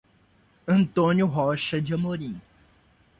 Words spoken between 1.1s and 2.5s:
Rocha de Amorim